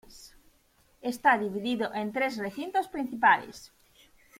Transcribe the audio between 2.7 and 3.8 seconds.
principales.